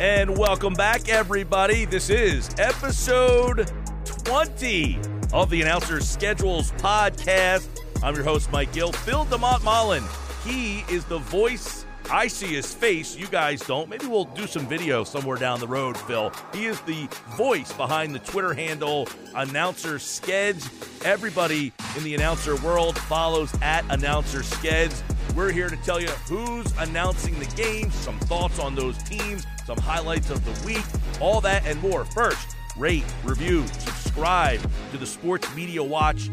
[0.00, 1.84] And welcome back, everybody.
[1.84, 3.68] This is episode
[4.04, 4.96] 20
[5.32, 7.66] of the Announcer Schedules podcast.
[8.04, 8.92] I'm your host, Mike Gill.
[8.92, 10.04] Phil DeMont Mullen,
[10.44, 11.84] he is the voice.
[12.12, 13.16] I see his face.
[13.16, 13.88] You guys don't.
[13.88, 16.30] Maybe we'll do some video somewhere down the road, Phil.
[16.54, 21.04] He is the voice behind the Twitter handle Announcer Skeds.
[21.04, 25.02] Everybody in the announcer world follows at Announcer Skeds.
[25.34, 29.76] We're here to tell you who's announcing the games, some thoughts on those teams, some
[29.76, 30.82] highlights of the week,
[31.20, 32.02] all that and more.
[32.02, 36.30] First, rate, review, subscribe to the Sports Media Watch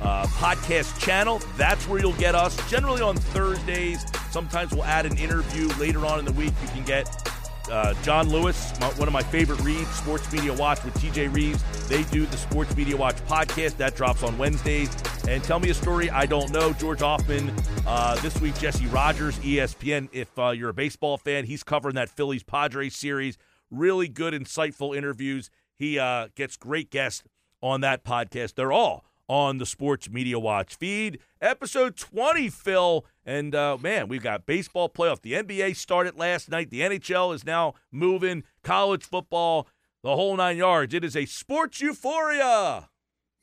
[0.00, 1.42] uh, podcast channel.
[1.58, 2.56] That's where you'll get us.
[2.70, 4.06] Generally on Thursdays.
[4.30, 6.54] Sometimes we'll add an interview later on in the week.
[6.62, 7.25] You can get
[7.70, 11.62] uh, John Lewis, my, one of my favorite reads, Sports Media Watch with TJ Reeves.
[11.88, 14.94] They do the Sports Media Watch podcast that drops on Wednesdays.
[15.28, 16.72] And tell me a story I don't know.
[16.72, 17.52] George Hoffman,
[17.86, 20.08] uh, this week, Jesse Rogers, ESPN.
[20.12, 23.38] If uh, you're a baseball fan, he's covering that Phillies Padres series.
[23.70, 25.50] Really good, insightful interviews.
[25.76, 27.24] He uh, gets great guests
[27.60, 28.54] on that podcast.
[28.54, 31.18] They're all on the Sports Media Watch feed.
[31.40, 33.04] Episode 20, Phil.
[33.24, 35.22] And uh, man, we've got baseball playoff.
[35.22, 36.70] The NBA started last night.
[36.70, 38.44] The NHL is now moving.
[38.62, 39.68] College football,
[40.02, 40.94] the whole nine yards.
[40.94, 42.88] It is a sports euphoria.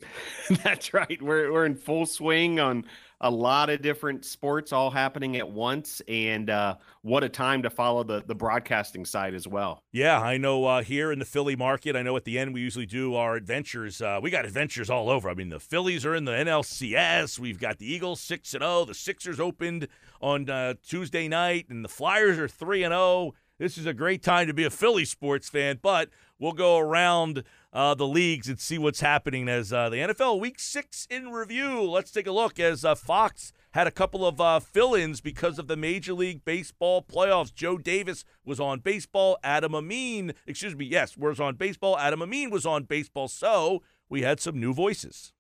[0.64, 1.22] That's right.
[1.22, 2.86] We're we're in full swing on
[3.22, 7.70] a lot of different sports all happening at once, and uh, what a time to
[7.70, 9.84] follow the the broadcasting side as well.
[9.92, 10.66] Yeah, I know.
[10.66, 13.36] Uh, here in the Philly market, I know at the end we usually do our
[13.36, 14.02] adventures.
[14.02, 15.30] Uh, we got adventures all over.
[15.30, 17.40] I mean, the Phillies are in the NLCS.
[17.40, 18.80] We've got the Eagles six and zero.
[18.80, 18.86] Oh.
[18.86, 19.88] The Sixers opened
[20.22, 23.02] on uh, Tuesday night, and the Flyers are three and zero.
[23.02, 23.34] Oh.
[23.60, 26.10] This is a great time to be a Philly sports fan, but
[26.44, 30.60] we'll go around uh, the leagues and see what's happening as uh, the NFL Week
[30.60, 31.90] Six in review.
[31.90, 35.68] Let's take a look as uh, Fox had a couple of uh, fill-ins because of
[35.68, 37.56] the Major League Baseball playoffs.
[37.56, 39.38] Joe Davis was on baseball.
[39.42, 41.98] Adam Amin, excuse me, yes, was on baseball.
[41.98, 43.30] Adam Amin was on baseball.
[43.30, 45.32] So we had some new voices.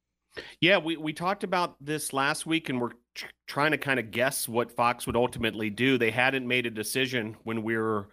[0.62, 4.09] Yeah, we, we talked about this last week, and we're tr- trying to kind of
[4.09, 5.97] guess what Fox would ultimately do.
[5.97, 8.08] They hadn't made a decision when we were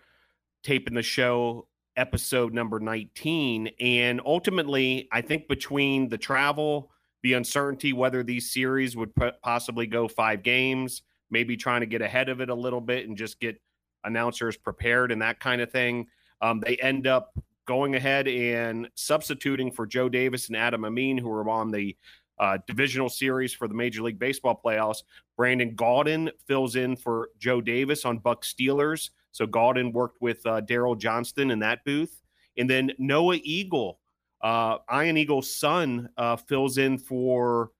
[0.62, 3.70] taping the show episode number 19.
[3.80, 6.90] And ultimately, I think between the travel,
[7.22, 9.12] the uncertainty whether these series would
[9.42, 13.16] possibly go five games, maybe trying to get ahead of it a little bit and
[13.16, 13.60] just get
[14.04, 16.06] announcers prepared and that kind of thing,
[16.40, 17.32] um, they end up
[17.66, 21.96] going ahead and substituting for Joe Davis and Adam Amin, who are on the
[22.38, 25.02] uh, divisional series for the Major League Baseball playoffs.
[25.36, 29.10] Brandon Gaudin fills in for Joe Davis on Buck Steelers.
[29.32, 32.22] So Gaudin worked with uh, Daryl Johnston in that booth.
[32.56, 34.00] And then Noah Eagle,
[34.42, 37.70] uh, Eagle's son, uh, fills in for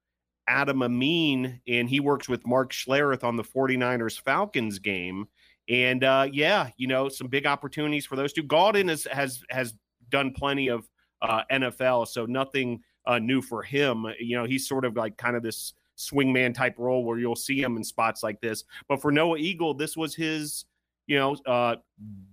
[0.49, 5.27] Adam Amin, and he works with Mark Schlereth on the 49ers Falcons game.
[5.69, 8.43] And uh, yeah, you know, some big opportunities for those two.
[8.43, 9.75] Gaudin has has has
[10.09, 10.89] done plenty of
[11.23, 14.07] uh, NFL, so nothing uh, new for him.
[14.19, 17.61] You know, he's sort of like kind of this swingman type role where you'll see
[17.63, 18.65] him in spots like this.
[18.89, 20.65] But for Noah Eagle, this was his
[21.11, 21.75] you know, uh,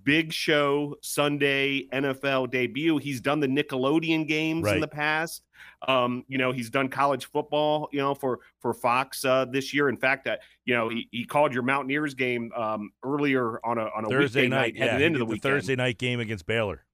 [0.04, 3.00] big show Sunday NFL debut.
[3.00, 4.76] He's done the Nickelodeon games right.
[4.76, 5.42] in the past.
[5.88, 9.90] Um, you know, he's done college football, you know, for for Fox uh, this year.
[9.90, 13.90] In fact, uh, you know, he, he called your Mountaineers game um, earlier on a
[13.96, 15.38] on a Thursday night, night headed yeah, into the, the.
[15.38, 16.86] Thursday night game against Baylor.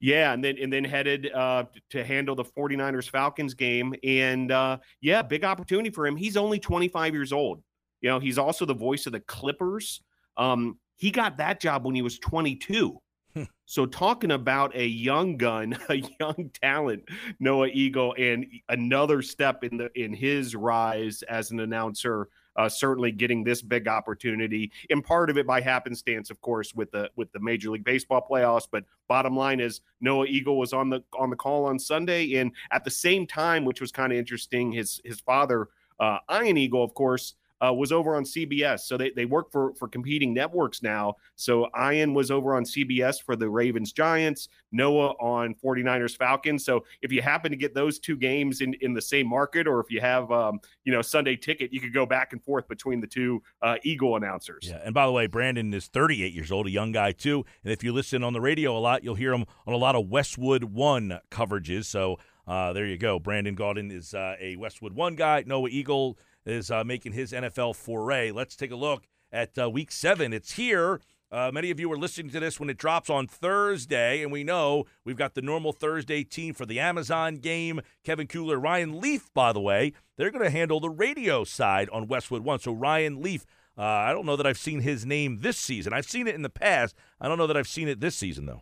[0.00, 3.94] Yeah, and then and then headed uh, to handle the 49ers Falcons game.
[4.04, 6.14] And uh, yeah, big opportunity for him.
[6.14, 7.62] He's only 25 years old.
[8.02, 10.02] You know, he's also the voice of the Clippers.
[10.36, 12.96] Um, he got that job when he was 22.
[13.34, 13.44] Hmm.
[13.64, 17.08] so talking about a young gun, a young talent,
[17.40, 23.10] Noah Eagle, and another step in the in his rise as an announcer uh, certainly
[23.10, 24.70] getting this big opportunity.
[24.90, 28.24] And part of it by happenstance, of course, with the with the Major League Baseball
[28.30, 28.68] playoffs.
[28.70, 32.52] But bottom line is Noah Eagle was on the on the call on Sunday, and
[32.70, 35.66] at the same time, which was kind of interesting, his his father,
[35.98, 38.80] uh, Ian Eagle, of course uh, was over on CBS.
[38.80, 41.14] So they, they work for, for competing networks now.
[41.36, 46.64] So Ian was over on CBS for the Ravens Giants, Noah on 49ers Falcons.
[46.64, 49.80] So if you happen to get those two games in, in the same market, or
[49.80, 53.00] if you have, um, you know, Sunday ticket, you could go back and forth between
[53.00, 54.68] the two uh, Eagle announcers.
[54.68, 54.80] Yeah.
[54.84, 57.44] And by the way, Brandon is 38 years old, a young guy too.
[57.62, 59.94] And if you listen on the radio a lot, you'll hear him on a lot
[59.94, 61.84] of Westwood One coverages.
[61.84, 63.18] So uh, there you go.
[63.18, 65.44] Brandon Gaudin is uh, a Westwood One guy.
[65.46, 68.30] Noah Eagle is uh, making his NFL foray.
[68.30, 70.32] Let's take a look at uh, week seven.
[70.32, 71.00] It's here.
[71.30, 74.44] Uh, many of you are listening to this when it drops on Thursday, and we
[74.44, 77.80] know we've got the normal Thursday team for the Amazon game.
[78.04, 82.06] Kevin Kugler, Ryan Leaf, by the way, they're going to handle the radio side on
[82.06, 82.58] Westwood One.
[82.58, 83.46] So Ryan Leaf,
[83.78, 85.94] uh, I don't know that I've seen his name this season.
[85.94, 86.94] I've seen it in the past.
[87.18, 88.60] I don't know that I've seen it this season though.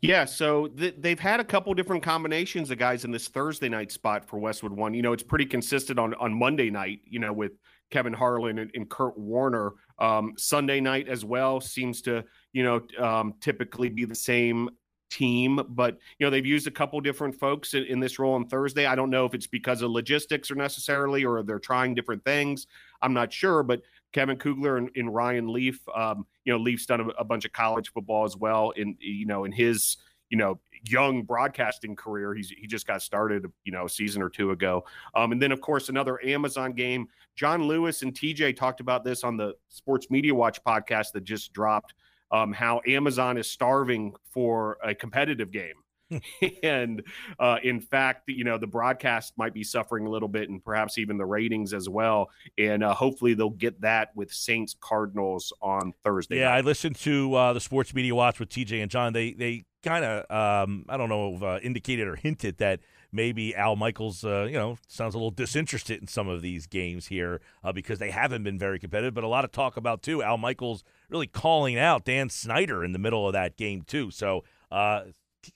[0.00, 3.92] Yeah, so th- they've had a couple different combinations of guys in this Thursday night
[3.92, 4.94] spot for Westwood One.
[4.94, 7.00] You know, it's pretty consistent on on Monday night.
[7.04, 7.52] You know, with
[7.90, 9.72] Kevin Harlan and, and Kurt Warner.
[9.98, 14.70] Um, Sunday night as well seems to you know um, typically be the same
[15.10, 18.46] team, but you know they've used a couple different folks in, in, this role on
[18.46, 18.86] Thursday.
[18.86, 22.66] I don't know if it's because of logistics or necessarily, or they're trying different things.
[23.02, 25.80] I'm not sure, but Kevin Kugler and, and Ryan Leaf.
[25.94, 28.70] Um, you know, Leaf's done a, a, bunch of college football as well.
[28.70, 29.96] In you know, in his
[30.30, 34.28] you know young broadcasting career, he's he just got started you know a season or
[34.28, 34.84] two ago.
[35.14, 37.08] Um, and then of course another Amazon game.
[37.36, 41.52] John Lewis and TJ talked about this on the Sports Media Watch podcast that just
[41.52, 41.94] dropped.
[42.32, 45.74] Um, how Amazon is starving for a competitive game.
[46.62, 47.02] and
[47.38, 50.98] uh, in fact, you know, the broadcast might be suffering a little bit and perhaps
[50.98, 52.30] even the ratings as well.
[52.58, 56.38] And uh, hopefully they'll get that with Saints Cardinals on Thursday.
[56.38, 56.58] Yeah, night.
[56.58, 59.12] I listened to uh, the Sports Media Watch with TJ and John.
[59.12, 62.80] They, they kind of, um, I don't know, uh, indicated or hinted that
[63.12, 67.06] maybe Al Michaels, uh, you know, sounds a little disinterested in some of these games
[67.06, 69.14] here uh, because they haven't been very competitive.
[69.14, 72.92] But a lot of talk about, too, Al Michaels really calling out Dan Snyder in
[72.92, 74.10] the middle of that game, too.
[74.10, 75.04] So, uh,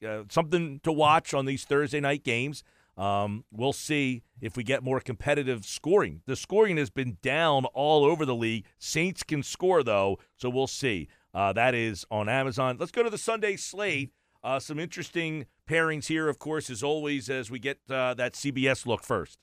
[0.07, 2.63] uh, something to watch on these Thursday night games.
[2.97, 6.23] Um, we'll see if we get more competitive scoring.
[6.27, 8.67] The scoring has been down all over the league.
[8.79, 11.09] Saints can score though, so we'll see.
[11.33, 12.77] Uh, that is on Amazon.
[12.79, 14.13] Let's go to the Sunday slate.
[14.45, 18.87] Uh, some interesting pairings here, of course, as always, as we get uh, that CBS
[18.87, 19.39] look first.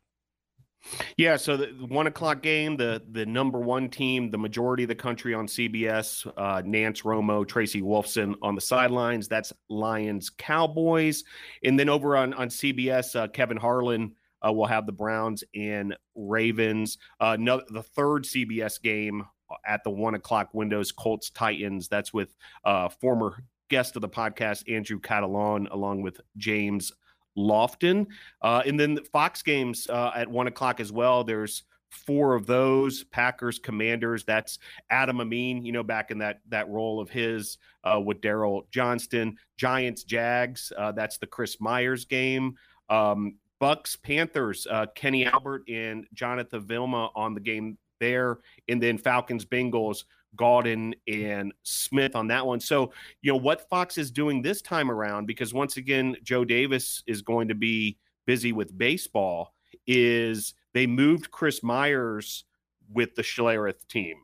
[1.18, 4.96] Yeah, so the one o'clock game, the the number one team, the majority of the
[4.96, 9.28] country on CBS, uh, Nantz Romo, Tracy Wolfson on the sidelines.
[9.28, 11.24] That's Lions Cowboys,
[11.64, 15.96] and then over on on CBS, uh, Kevin Harlan uh, will have the Browns and
[16.16, 16.98] Ravens.
[17.20, 19.26] Uh, no, the third CBS game
[19.66, 21.88] at the one o'clock windows, Colts Titans.
[21.88, 22.36] That's with
[22.66, 26.92] uh, former guest of the podcast Andrew Catalon, along with James
[27.38, 28.08] Lofton.
[28.42, 31.24] Uh, and then Fox games uh, at one o'clock as well.
[31.24, 34.24] There's four of those Packers Commanders.
[34.24, 38.64] That's Adam Amin, you know, back in that that role of his uh, with Daryl
[38.72, 39.38] Johnston.
[39.58, 40.72] Giants Jags.
[40.78, 42.56] Uh, that's the Chris Myers game.
[42.90, 44.66] Um, Bucs Panthers.
[44.70, 50.06] Uh, Kenny Albert and Jonathan Vilma on the game there, and then Falcons Bengals.
[50.36, 52.60] Gaudin and Smith on that one.
[52.60, 57.04] So, you know, what Fox is doing this time around, because once again, Joe Davis
[57.08, 59.54] is going to be busy with baseball,
[59.88, 62.46] is they moved Chris Myers
[62.92, 64.18] with the Schlereth team.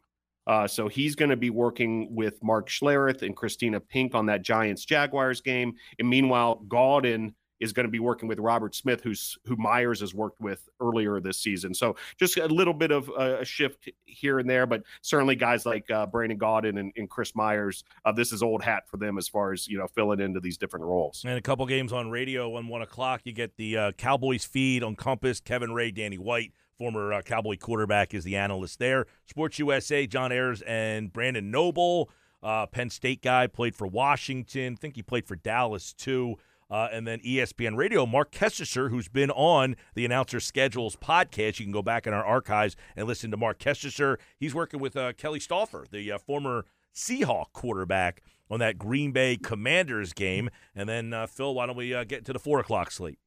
[0.45, 4.43] Uh, so he's going to be working with Mark Schlereth and Christina Pink on that
[4.43, 5.73] Giants Jaguars game.
[5.99, 10.13] And meanwhile, Gaudin is going to be working with Robert Smith, who's who Myers has
[10.13, 11.73] worked with earlier this season.
[11.73, 15.89] So just a little bit of a, shift here and there, but certainly guys like
[15.89, 19.27] uh, Brandon Gaudin and, and Chris Myers, uh, this is old hat for them as
[19.27, 21.23] far as you know filling into these different roles.
[21.25, 24.83] And a couple games on radio on one o'clock, you get the uh, Cowboys feed
[24.83, 25.39] on Compass.
[25.39, 26.53] Kevin Ray, Danny White.
[26.77, 29.07] Former uh, Cowboy quarterback is the analyst there.
[29.25, 32.11] Sports USA, John Ahlers and Brandon Noble,
[32.43, 34.75] uh, Penn State guy, played for Washington.
[34.75, 36.35] Think he played for Dallas too.
[36.69, 41.59] Uh, and then ESPN Radio, Marc Kestecher, who's been on the Announcer Schedules podcast.
[41.59, 44.17] You can go back in our archives and listen to Marc Kestecher.
[44.37, 49.37] He's working with uh, Kelly Stouffer, the uh, former Seahawk quarterback, on that Green Bay
[49.37, 50.49] Commanders game.
[50.75, 53.19] And then, uh, Phil, why don't we uh, get to the 4 o'clock slate?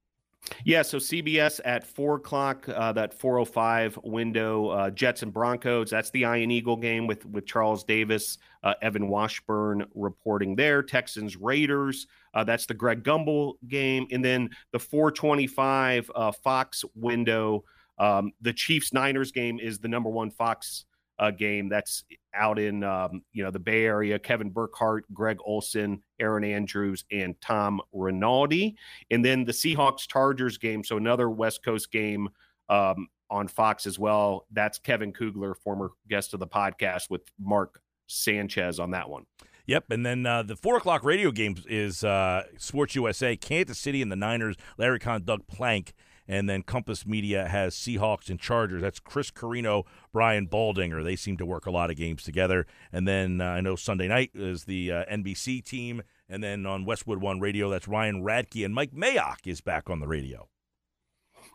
[0.65, 5.33] Yeah, so CBS at four o'clock, uh, that four oh five window, uh, Jets and
[5.33, 5.91] Broncos.
[5.91, 10.83] That's the Ian Eagle game with with Charles Davis, uh, Evan Washburn reporting there.
[10.83, 12.07] Texans Raiders.
[12.35, 17.65] Uh, that's the Greg Gumbel game, and then the four twenty five uh, Fox window.
[17.99, 20.87] Um, the Chiefs Niners game is the number one Fox
[21.21, 22.03] uh, game that's
[22.35, 24.19] out in um, you know the Bay Area.
[24.19, 28.77] Kevin Burkhardt, Greg Olsen, Erin Andrews, and Tom Rinaldi,
[29.11, 30.83] and then the Seahawks Chargers game.
[30.83, 32.31] So another West Coast game
[32.71, 34.47] um, on Fox as well.
[34.51, 39.27] That's Kevin Kugler, former guest of the podcast, with Mark Sanchez on that one.
[39.67, 44.01] Yep, and then uh, the four o'clock radio game is uh, Sports USA, Kansas City
[44.01, 44.57] and the Niners.
[44.79, 45.93] Larry Kahn, Doug Plank,
[46.31, 48.83] and then Compass Media has Seahawks and Chargers.
[48.83, 51.03] That's Chris Carrino, Brian Baldinger.
[51.03, 52.69] They seem to work a lot of games together.
[52.93, 56.85] And then uh, I know Sunday night is the uh, NBC team, and then on
[56.85, 60.49] Westwood One Radio, that's Ryan Radtke and Mike Mayock is back on the radio.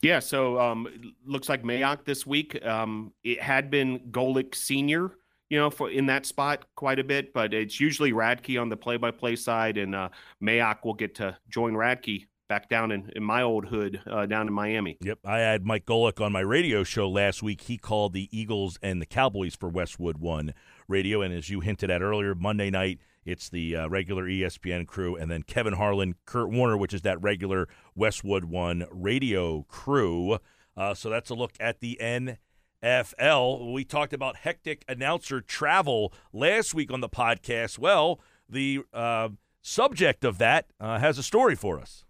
[0.04, 2.64] Yeah, so um, looks like Mayock this week.
[2.66, 5.12] Um, it had been Golic Senior
[5.50, 8.76] you know, for in that spot quite a bit, but it's usually Radtke on the
[8.76, 10.10] play-by-play side, and uh,
[10.44, 14.48] Mayock will get to join Radtke back down in, in my old hood uh, down
[14.48, 14.98] in Miami.
[15.02, 17.62] Yep, I had Mike Golic on my radio show last week.
[17.62, 20.54] He called the Eagles and the Cowboys for Westwood One
[20.88, 25.16] Radio, and as you hinted at earlier, Monday night it's the uh, regular ESPN crew,
[25.16, 30.38] and then Kevin Harlan, Kurt Warner, which is that regular Westwood One radio crew.
[30.78, 32.38] Uh, so that's a look at the N.
[32.84, 33.74] FL.
[33.74, 37.80] We talked about hectic announcer travel last week on the podcast.
[37.80, 39.30] Well, the uh,
[39.64, 42.05] subject of that uh, has a story for us.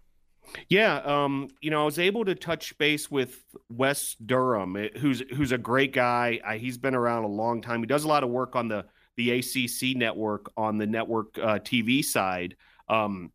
[0.68, 5.22] Yeah, um, you know, I was able to touch base with Wes Durham, eh, who's
[5.34, 6.40] who's a great guy.
[6.44, 7.80] I, he's been around a long time.
[7.80, 8.86] He does a lot of work on the
[9.16, 12.56] the ACC network on the network uh, TV side.
[12.88, 13.32] Um,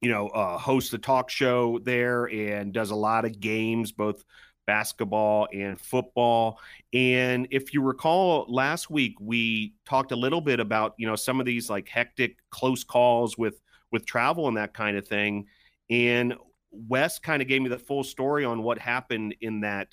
[0.00, 4.22] you know, uh, hosts a talk show there and does a lot of games, both
[4.66, 6.60] basketball and football.
[6.92, 11.40] And if you recall last week, we talked a little bit about, you know, some
[11.40, 13.60] of these like hectic close calls with
[13.92, 15.46] with travel and that kind of thing.
[15.90, 16.34] And
[16.70, 19.88] Wes kind of gave me the full story on what happened in that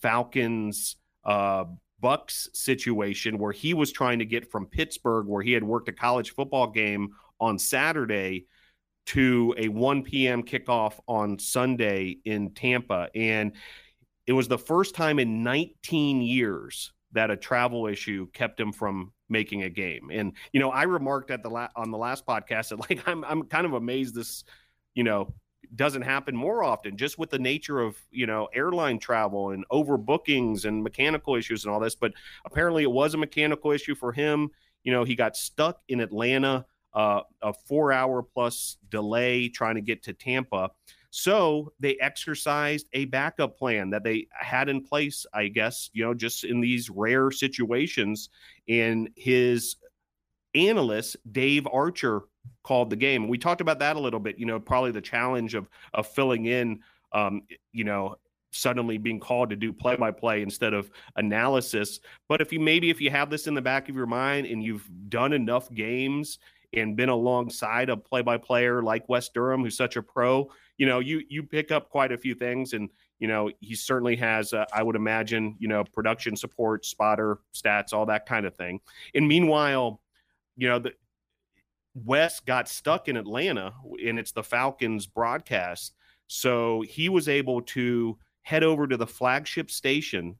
[0.00, 1.64] Falcons uh,
[2.02, 5.92] Bucs situation where he was trying to get from Pittsburgh, where he had worked a
[5.92, 7.10] college football game
[7.40, 8.46] on Saturday,
[9.06, 10.42] to a 1 p.m.
[10.42, 13.08] kickoff on Sunday in Tampa.
[13.14, 13.52] And
[14.26, 19.12] it was the first time in 19 years that a travel issue kept him from
[19.28, 20.10] making a game.
[20.10, 23.24] And you know, I remarked at the la- on the last podcast that like I'm
[23.24, 24.44] I'm kind of amazed this,
[24.94, 25.32] you know,
[25.76, 30.64] doesn't happen more often just with the nature of, you know, airline travel and overbookings
[30.64, 32.12] and mechanical issues and all this, but
[32.44, 34.50] apparently it was a mechanical issue for him.
[34.82, 40.02] You know, he got stuck in Atlanta, uh, a 4-hour plus delay trying to get
[40.04, 40.70] to Tampa.
[41.10, 46.12] So they exercised a backup plan that they had in place, I guess, you know,
[46.12, 48.30] just in these rare situations.
[48.68, 49.76] And his
[50.54, 52.22] analyst, Dave Archer,
[52.62, 53.28] called the game.
[53.28, 56.46] We talked about that a little bit, you know, probably the challenge of of filling
[56.46, 56.80] in
[57.14, 57.42] um,
[57.72, 58.16] you know,
[58.50, 62.00] suddenly being called to do play by play instead of analysis.
[62.28, 64.62] But if you maybe if you have this in the back of your mind and
[64.62, 66.38] you've done enough games
[66.72, 70.86] and been alongside a play by player like Wes Durham, who's such a pro, you
[70.86, 74.52] know, you you pick up quite a few things, and you know, he certainly has,
[74.52, 78.80] uh, I would imagine, you know, production support, spotter, stats, all that kind of thing.
[79.14, 80.00] And meanwhile,
[80.56, 80.92] you know, the
[81.94, 83.72] Wes got stuck in Atlanta,
[84.04, 85.94] and it's the Falcons broadcast,
[86.26, 90.36] so he was able to head over to the flagship station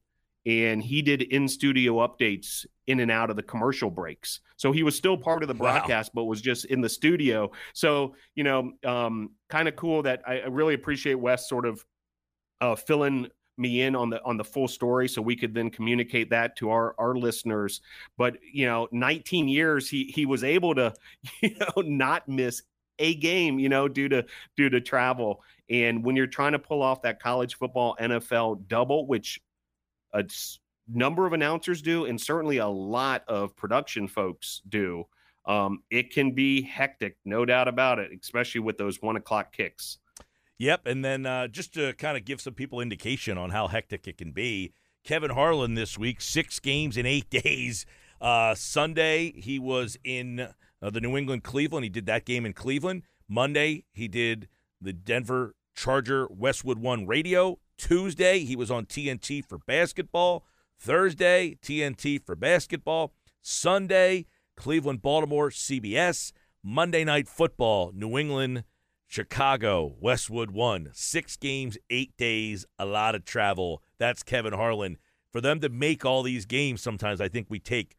[0.46, 4.40] and he did in studio updates in and out of the commercial breaks.
[4.56, 6.22] So he was still part of the broadcast, wow.
[6.22, 7.50] but was just in the studio.
[7.72, 11.84] So, you know, um, kind of cool that I, I, really appreciate Wes sort of
[12.60, 16.30] uh, filling me in on the on the full story so we could then communicate
[16.30, 17.80] that to our our listeners
[18.16, 20.92] but you know 19 years he he was able to
[21.40, 22.62] you know not miss
[22.98, 24.24] a game you know due to
[24.56, 29.06] due to travel and when you're trying to pull off that college football NFL double
[29.06, 29.40] which
[30.14, 30.24] a
[30.88, 35.04] number of announcers do, and certainly a lot of production folks do.
[35.46, 39.98] Um, it can be hectic, no doubt about it, especially with those one o'clock kicks.
[40.58, 44.06] Yep, and then uh, just to kind of give some people indication on how hectic
[44.06, 47.86] it can be, Kevin Harlan this week, six games in eight days.
[48.20, 51.84] Uh, Sunday he was in uh, the New England Cleveland.
[51.84, 53.02] He did that game in Cleveland.
[53.28, 54.48] Monday he did
[54.80, 57.58] the Denver Charger Westwood One Radio.
[57.76, 60.46] Tuesday, he was on TNT for basketball.
[60.78, 63.12] Thursday, TNT for basketball.
[63.42, 66.32] Sunday, Cleveland, Baltimore, CBS.
[66.62, 68.64] Monday Night Football, New England,
[69.14, 70.90] Chicago, Westwood One.
[70.92, 73.80] Six games, eight days, a lot of travel.
[73.96, 74.98] That's Kevin Harlan.
[75.30, 77.96] For them to make all these games, sometimes I think we take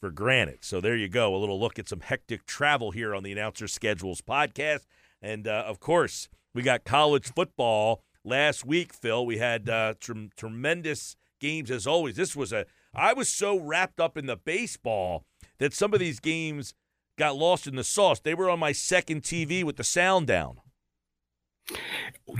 [0.00, 0.58] for granted.
[0.60, 1.34] So there you go.
[1.34, 4.86] A little look at some hectic travel here on the Announcer Schedules podcast.
[5.20, 9.26] And uh, of course, we got college football last week, Phil.
[9.26, 12.14] We had uh, tr- tremendous games as always.
[12.14, 15.24] This was a I was so wrapped up in the baseball
[15.58, 16.72] that some of these games
[17.18, 18.20] got lost in the sauce.
[18.20, 20.60] They were on my second TV with the sound down.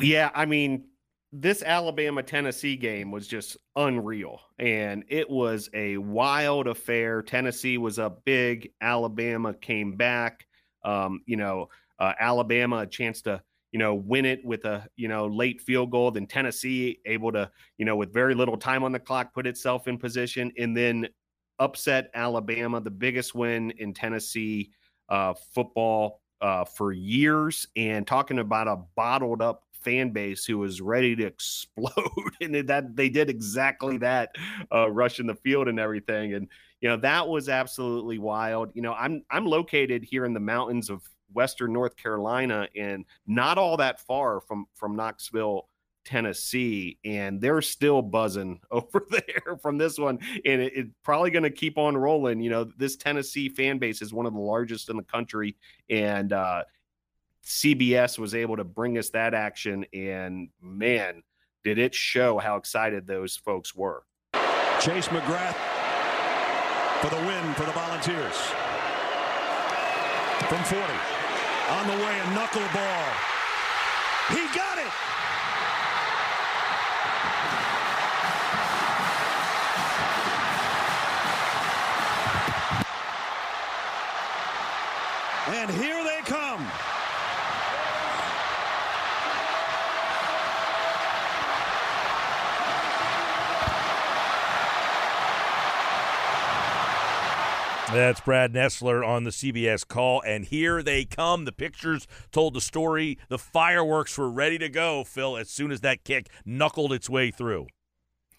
[0.01, 0.85] Yeah, I mean,
[1.33, 4.41] this Alabama Tennessee game was just unreal.
[4.59, 7.23] And it was a wild affair.
[7.23, 8.71] Tennessee was up big.
[8.81, 10.47] Alabama came back.
[10.85, 15.09] Um, you know, uh, Alabama a chance to, you know, win it with a, you
[15.09, 16.11] know, late field goal.
[16.11, 19.89] Then Tennessee able to, you know, with very little time on the clock, put itself
[19.89, 21.09] in position and then
[21.63, 24.73] upset Alabama, the biggest win in Tennessee
[25.09, 27.67] uh, football uh, for years.
[27.77, 32.97] And talking about a bottled up fan base who was ready to explode, and that
[32.97, 34.31] they did exactly that,
[34.73, 36.35] uh, rushing the field and everything.
[36.35, 36.49] And
[36.81, 38.71] you know that was absolutely wild.
[38.75, 41.03] You know, I'm I'm located here in the mountains of
[41.33, 45.69] western North Carolina, and not all that far from from Knoxville.
[46.05, 51.43] Tennessee, and they're still buzzing over there from this one, and it's it probably going
[51.45, 52.41] to keep on rolling.
[52.41, 55.57] You know, this Tennessee fan base is one of the largest in the country,
[55.89, 56.65] and uh,
[57.45, 61.23] CBS was able to bring us that action, and man,
[61.65, 64.03] did it show how excited those folks were.
[64.81, 65.57] Chase McGrath
[67.01, 68.37] for the win for the Volunteers.
[70.49, 70.83] From 40.
[71.71, 73.32] On the way, a knuckleball.
[97.93, 101.45] That's Brad Nessler on the CBS call, and here they come.
[101.45, 103.19] The pictures told the story.
[103.29, 107.31] The fireworks were ready to go, Phil, as soon as that kick knuckled its way
[107.31, 107.67] through.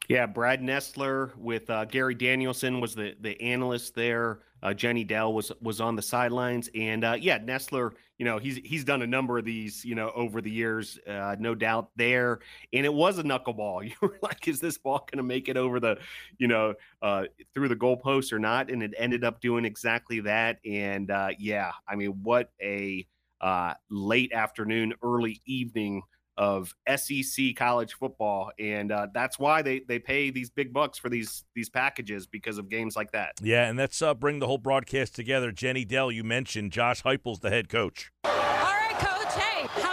[0.10, 4.40] Yeah, Brad Nessler with uh, Gary Danielson was the the analyst there.
[4.64, 8.56] Uh, Jenny Dell was was on the sidelines, and uh, yeah, Nessler, you know, he's
[8.64, 12.40] he's done a number of these, you know, over the years, uh, no doubt there.
[12.72, 13.84] And it was a knuckleball.
[13.84, 15.98] You were like, is this ball going to make it over the,
[16.38, 18.72] you know, uh, through the goalpost or not?
[18.72, 20.60] And it ended up doing exactly that.
[20.66, 23.06] And uh, yeah, I mean, what a
[23.42, 26.04] uh, late afternoon, early evening
[26.38, 31.10] of SEC college football, and uh, that's why they they pay these big bucks for
[31.10, 33.34] these these packages because of games like that.
[33.42, 35.52] Yeah, and let's uh, bring the whole broadcast together.
[35.52, 38.12] Jenny Dell, you mentioned Josh Heupel's the head coach.
[38.26, 39.34] All right, coach.
[39.34, 39.93] Hey, how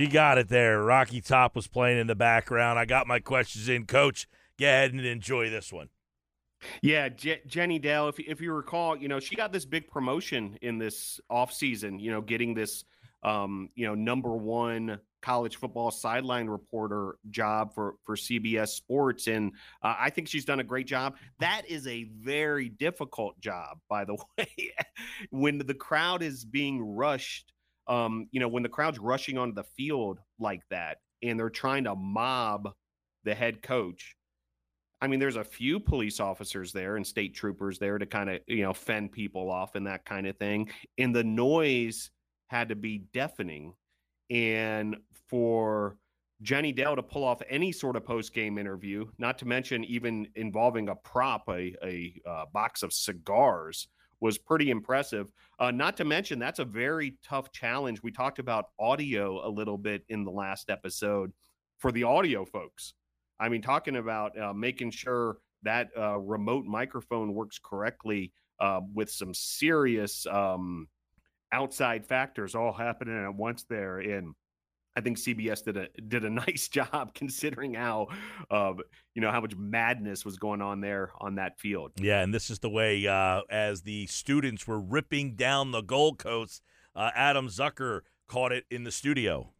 [0.00, 0.82] She got it there.
[0.82, 2.78] Rocky Top was playing in the background.
[2.78, 3.84] I got my questions in.
[3.84, 4.26] Coach,
[4.58, 5.90] go ahead and enjoy this one.
[6.80, 10.56] Yeah, Je- Jenny Dell, if if you recall, you know, she got this big promotion
[10.62, 12.82] in this offseason, you know, getting this
[13.22, 19.52] um, you know, number 1 college football sideline reporter job for for CBS Sports and
[19.82, 21.16] uh, I think she's done a great job.
[21.40, 24.72] That is a very difficult job, by the way.
[25.28, 27.52] when the crowd is being rushed,
[27.90, 31.84] um, you know, when the crowd's rushing onto the field like that and they're trying
[31.84, 32.70] to mob
[33.24, 34.16] the head coach
[35.00, 38.40] I mean, there's a few police officers there and state troopers there to kind of,
[38.46, 40.70] you know, fend people off and that kind of thing.
[40.98, 42.10] And the noise
[42.48, 43.72] had to be deafening.
[44.28, 44.96] And
[45.28, 45.96] for
[46.42, 50.28] Jenny Dell to pull off any sort of post game interview, not to mention even
[50.36, 53.88] involving a prop, a, a uh, box of cigars,
[54.20, 55.32] was pretty impressive.
[55.58, 58.02] Uh, not to mention, that's a very tough challenge.
[58.02, 61.32] We talked about audio a little bit in the last episode
[61.78, 62.94] for the audio folks.
[63.38, 69.10] I mean, talking about uh, making sure that uh, remote microphone works correctly uh, with
[69.10, 70.88] some serious um,
[71.52, 73.98] outside factors all happening at once there.
[73.98, 74.34] And
[74.96, 78.08] I think CBS did a did a nice job considering how
[78.50, 78.72] uh,
[79.14, 81.92] you know how much madness was going on there on that field.
[81.96, 86.60] Yeah, and this is the way uh, as the students were ripping down the goalpost,
[86.94, 89.52] uh, Adam Zucker caught it in the studio.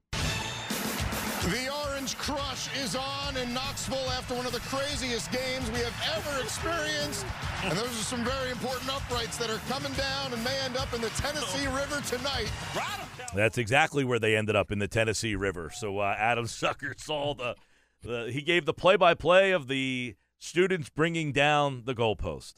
[2.01, 5.81] The orange Orange Crush is on in Knoxville after one of the craziest games we
[5.81, 7.27] have ever experienced.
[7.63, 10.95] And those are some very important uprights that are coming down and may end up
[10.95, 12.51] in the Tennessee River tonight.
[13.35, 15.71] That's exactly where they ended up in the Tennessee River.
[15.75, 17.55] So uh, Adam Zucker saw the,
[18.01, 22.55] the he gave the play-by-play of the students bringing down the goalpost.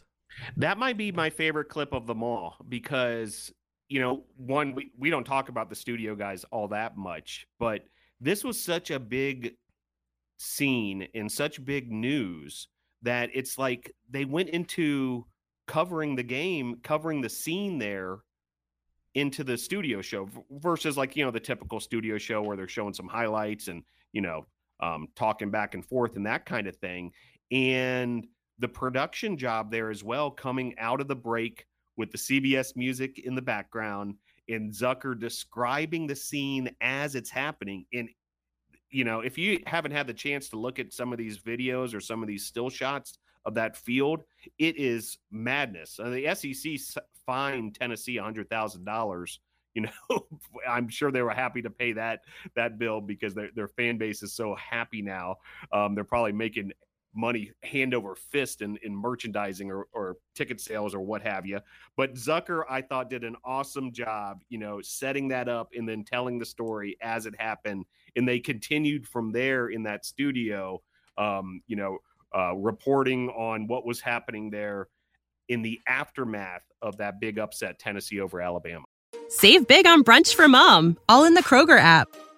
[0.56, 3.52] That might be my favorite clip of them all because
[3.88, 7.84] you know, one we, we don't talk about the studio guys all that much, but
[8.22, 9.54] this was such a big
[10.38, 12.68] scene and such big news
[13.02, 15.26] that it's like they went into
[15.66, 18.18] covering the game, covering the scene there
[19.14, 22.94] into the studio show versus like, you know, the typical studio show where they're showing
[22.94, 23.82] some highlights and,
[24.12, 24.46] you know,
[24.80, 27.10] um, talking back and forth and that kind of thing.
[27.50, 28.26] And
[28.60, 33.18] the production job there as well, coming out of the break with the CBS music
[33.18, 34.14] in the background
[34.52, 37.84] and Zucker describing the scene as it's happening.
[37.92, 38.08] And,
[38.90, 41.94] you know, if you haven't had the chance to look at some of these videos
[41.94, 44.22] or some of these still shots of that field,
[44.58, 45.98] it is madness.
[45.98, 49.38] Uh, the SEC fined Tennessee $100,000
[49.74, 49.90] you know
[50.68, 52.20] i'm sure they were happy to pay that
[52.54, 55.36] that bill because their, their fan base is so happy now
[55.72, 56.70] um, they're probably making
[57.14, 61.60] money hand over fist in, in merchandising or, or ticket sales or what have you.
[61.96, 66.04] But Zucker, I thought, did an awesome job, you know, setting that up and then
[66.04, 67.84] telling the story as it happened.
[68.16, 70.82] And they continued from there in that studio,
[71.18, 71.98] um, you know,
[72.34, 74.88] uh, reporting on what was happening there
[75.48, 78.84] in the aftermath of that big upset, Tennessee over Alabama.
[79.28, 82.08] Save big on brunch for mom, all in the Kroger app.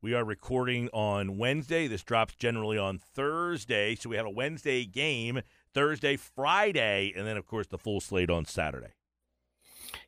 [0.00, 1.88] we are recording on Wednesday.
[1.88, 3.96] This drops generally on Thursday.
[3.96, 5.40] So we have a Wednesday game,
[5.74, 8.92] Thursday, Friday, and then, of course, the full slate on Saturday.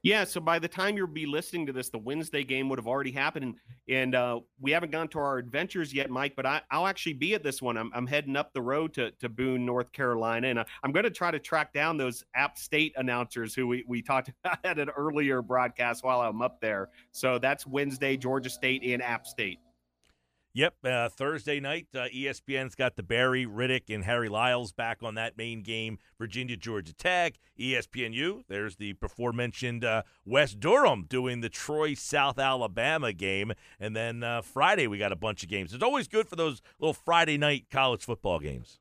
[0.03, 2.87] Yeah, so by the time you'll be listening to this, the Wednesday game would have
[2.87, 3.57] already happened,
[3.89, 6.35] and, uh, we haven't gone to our adventures yet, Mike.
[6.37, 7.77] But I, will actually be at this one.
[7.77, 11.05] I'm, I'm, heading up the road to, to Boone, North Carolina, and I, am going
[11.05, 14.79] to try to track down those App State announcers who we, we talked about at
[14.79, 16.89] an earlier broadcast while I'm up there.
[17.11, 19.59] So that's Wednesday, Georgia State and App State.
[20.53, 25.15] Yep, uh, Thursday night, uh, ESPN's got the Barry Riddick and Harry Lyles back on
[25.15, 25.99] that main game.
[26.19, 28.43] Virginia, Georgia Tech, ESPNU.
[28.49, 34.25] There's the before mentioned uh, Wes Durham doing the Troy South Alabama game, and then
[34.25, 35.73] uh, Friday we got a bunch of games.
[35.73, 38.81] It's always good for those little Friday night college football games.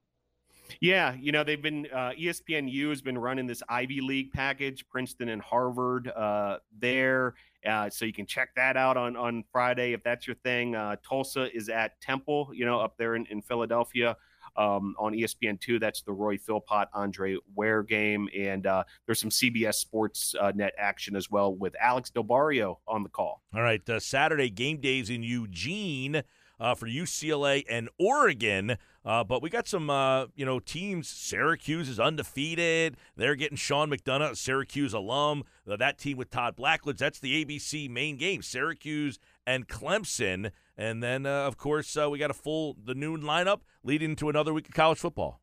[0.81, 5.29] Yeah, you know they've been uh, ESPNU has been running this Ivy League package, Princeton
[5.29, 7.35] and Harvard uh, there,
[7.67, 10.75] uh, so you can check that out on on Friday if that's your thing.
[10.75, 14.15] Uh, Tulsa is at Temple, you know, up there in, in Philadelphia.
[14.57, 19.29] Um, on ESPN two, that's the Roy Philpott Andre Ware game, and uh, there's some
[19.29, 23.41] CBS Sports uh, Net action as well with Alex Del Barrio on the call.
[23.53, 26.23] All right, Saturday game days in Eugene
[26.59, 28.77] uh, for UCLA and Oregon.
[29.05, 31.07] Uh, but we got some, uh, you know, teams.
[31.07, 32.97] Syracuse is undefeated.
[33.15, 35.43] They're getting Sean McDonough, Syracuse alum.
[35.69, 36.97] Uh, that team with Todd Blackledge.
[36.97, 38.41] That's the ABC main game.
[38.41, 40.51] Syracuse and Clemson.
[40.77, 44.29] And then, uh, of course, uh, we got a full the noon lineup leading to
[44.29, 45.41] another week of college football.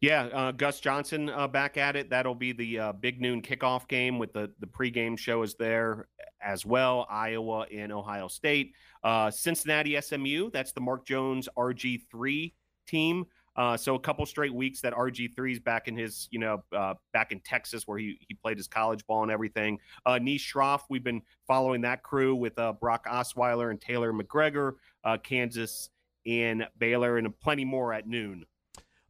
[0.00, 2.10] Yeah, uh, Gus Johnson uh, back at it.
[2.10, 6.08] That'll be the uh, big noon kickoff game with the the pregame show is there
[6.42, 7.06] as well.
[7.10, 10.50] Iowa and Ohio State, uh, Cincinnati SMU.
[10.50, 12.54] That's the Mark Jones RG three
[12.88, 13.26] team.
[13.58, 16.62] Uh, so a couple straight weeks that RG 3 is back in his, you know,
[16.72, 19.80] uh, back in Texas where he, he played his college ball and everything.
[20.06, 25.18] Uh, Schroff, we've been following that crew with uh, Brock Osweiler and Taylor McGregor, uh,
[25.18, 25.90] Kansas
[26.24, 28.44] and Baylor, and plenty more at noon.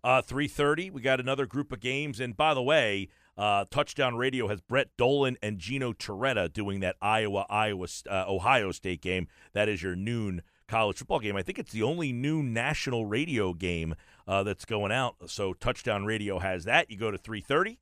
[0.03, 2.19] Uh, 3.30, we got another group of games.
[2.19, 6.97] And by the way, uh, Touchdown Radio has Brett Dolan and Gino Torretta doing that
[7.03, 9.29] Iowa, Iowa, Ohio State game.
[9.53, 11.37] That is your noon college football game.
[11.37, 13.95] I think it's the only new national radio game
[14.27, 15.17] uh, that's going out.
[15.27, 16.91] So Touchdown Radio has that.
[16.91, 17.79] You go to 3:30.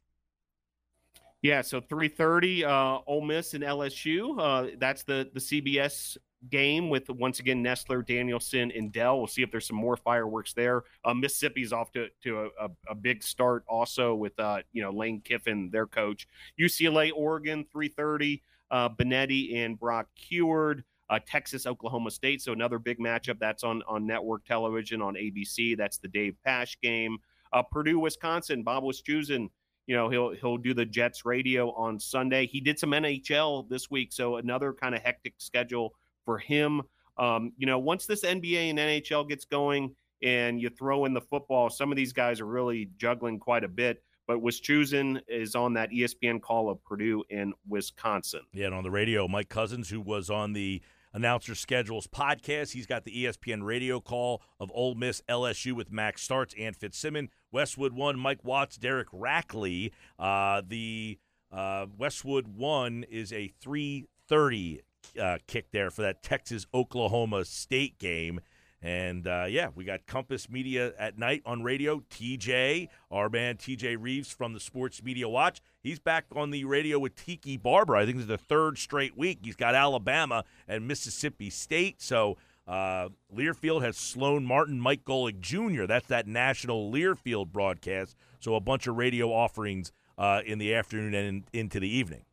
[1.42, 4.36] Yeah, so 3:30, uh, Ole Miss and LSU.
[4.38, 6.16] Uh, that's the the CBS
[6.50, 9.18] game with once again Nessler, Danielson, and Dell.
[9.18, 10.84] We'll see if there's some more fireworks there.
[11.04, 15.20] Uh, Mississippi's off to to a, a, big start also with uh, you know Lane
[15.20, 16.26] Kiffin, their coach.
[16.58, 18.40] UCLA, Oregon, 3:30.
[18.68, 20.82] Uh, Benetti and Brock Huard.
[21.08, 22.42] Uh, Texas, Oklahoma State.
[22.42, 25.76] So another big matchup that's on on network television on ABC.
[25.76, 27.18] That's the Dave Pasch game.
[27.52, 28.62] Uh, Purdue, Wisconsin.
[28.62, 29.48] Bob Wischusen,
[29.86, 32.46] you know, he'll he'll do the Jets radio on Sunday.
[32.46, 36.82] He did some NHL this week, so another kind of hectic schedule for him.
[37.18, 41.20] Um, you know, once this NBA and NHL gets going, and you throw in the
[41.20, 44.02] football, some of these guys are really juggling quite a bit.
[44.26, 48.40] But Wischusen is on that ESPN call of Purdue and Wisconsin.
[48.52, 50.82] Yeah, and on the radio, Mike Couzens, who was on the
[51.16, 52.72] announcer schedules podcast.
[52.72, 57.30] He's got the ESPN radio call of Ole Miss LSU with Max Starks and Fitzsimmons.
[57.50, 59.92] Westwood one, Mike Watts, Derek Rackley.
[60.18, 61.18] Uh, the
[61.50, 64.82] uh, Westwood one is a 330
[65.18, 68.40] uh, kick there for that Texas Oklahoma State game.
[68.82, 72.00] And uh, yeah, we got Compass Media at night on radio.
[72.10, 76.98] TJ, our man TJ Reeves from the Sports Media Watch, he's back on the radio
[76.98, 77.96] with Tiki Barber.
[77.96, 79.40] I think it's the third straight week.
[79.42, 82.02] He's got Alabama and Mississippi State.
[82.02, 82.36] So
[82.66, 85.86] uh, Learfield has Sloan Martin, Mike Golic Jr.
[85.86, 88.16] That's that national Learfield broadcast.
[88.40, 92.24] So a bunch of radio offerings uh, in the afternoon and in, into the evening.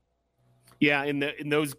[0.79, 1.75] Yeah, in the in those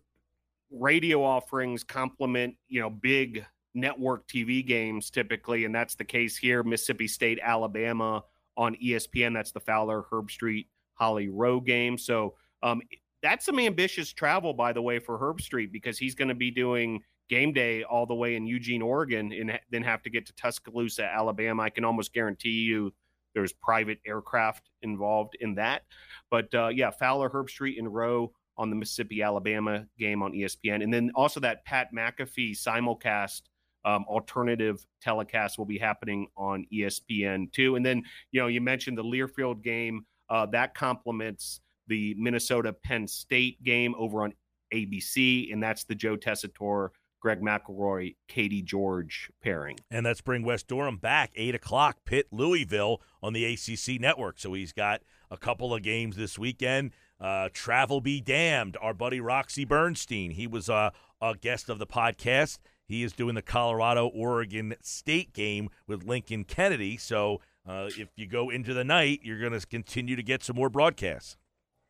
[0.71, 6.63] radio offerings complement you know big network TV games typically, and that's the case here.
[6.63, 8.23] Mississippi State, Alabama
[8.57, 9.35] on ESPN.
[9.35, 11.99] That's the Fowler Herbstreit, Holly Rowe game.
[11.99, 12.81] So um,
[13.23, 17.03] that's some ambitious travel, by the way, for Herbstreit because he's going to be doing
[17.29, 21.05] game day all the way in Eugene, Oregon, and then have to get to Tuscaloosa,
[21.05, 21.63] Alabama.
[21.63, 22.93] I can almost guarantee you
[23.35, 25.83] there's private aircraft involved in that.
[26.31, 30.95] But uh, yeah, Fowler, Herbstreit, and Rowe on the Mississippi Alabama game on ESPN, and
[30.95, 33.43] then also that Pat McAfee simulcast
[33.85, 37.77] um, alternative telecast will be happening on ESPN too.
[37.77, 43.07] And then, you know, you mentioned the Learfield game uh, that complements the Minnesota Penn
[43.07, 44.33] State game over on
[44.73, 46.91] ABC, and that's the Joe Tessitore.
[47.21, 49.79] Greg McElroy, Katie George pairing.
[49.91, 54.39] And let's bring Wes Durham back, 8 o'clock, Pitt, Louisville on the ACC network.
[54.39, 56.91] So he's got a couple of games this weekend.
[57.19, 58.77] Uh, travel be damned.
[58.79, 60.91] Our buddy Roxy Bernstein, he was uh,
[61.23, 62.59] a guest of the podcast.
[62.87, 66.97] He is doing the Colorado Oregon State game with Lincoln Kennedy.
[66.97, 70.57] So uh, if you go into the night, you're going to continue to get some
[70.57, 71.37] more broadcasts.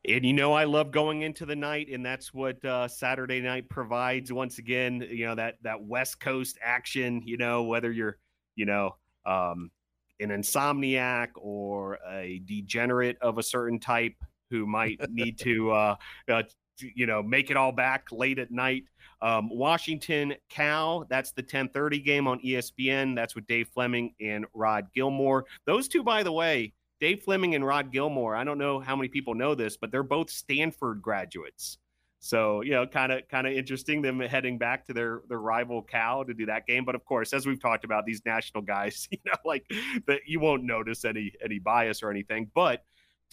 [0.07, 3.69] And you know, I love going into the night, and that's what uh, Saturday night
[3.69, 4.31] provides.
[4.31, 7.23] Once again, you know that that West Coast action.
[7.25, 8.17] You know, whether you're,
[8.55, 9.71] you know, um,
[10.19, 14.13] an insomniac or a degenerate of a certain type
[14.51, 15.95] who might need to, uh,
[16.29, 16.43] uh,
[16.79, 18.83] you know, make it all back late at night.
[19.21, 23.15] Um, Washington Cal, that's the 1030 game on ESPN.
[23.15, 25.45] That's with Dave Flemming and Rod Gilmore.
[25.65, 29.09] Those two, by the way, Dave Flemming and Rod Gilmore, I don't know how many
[29.09, 31.77] people know this, but they're both Stanford graduates.
[32.19, 35.83] So, you know, kind of kind of interesting them heading back to their their rival
[35.83, 36.83] Cal to do that game.
[36.83, 39.69] But of course, as we've talked about, these national guys, you know, like
[40.07, 42.49] that you won't notice any any bias or anything.
[42.55, 42.83] But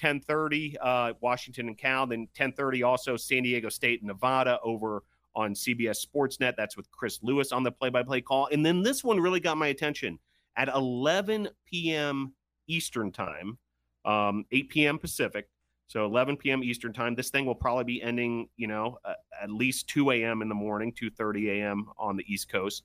[0.03, 5.55] 1030 uh, Washington and Cal, then 1030 also San Diego State and Nevada over on
[5.55, 6.55] CBS Sportsnet.
[6.57, 8.49] That's with Chris Lewis on the play by play call.
[8.53, 10.19] And then this one really got my attention
[10.57, 12.35] at 11 p.m.
[12.67, 13.59] Eastern Time,
[14.05, 14.99] um, 8 p.m.
[14.99, 15.49] Pacific.
[15.87, 16.65] So 11 p.m.
[16.65, 17.15] Eastern Time.
[17.15, 20.41] This thing will probably be ending, you know, uh, at least 2 a.m.
[20.43, 21.87] in the morning, 2:30 a.m.
[21.99, 22.83] on the East Coast.